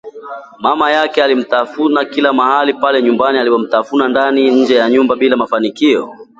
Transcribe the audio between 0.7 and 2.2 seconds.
yake alimtafuta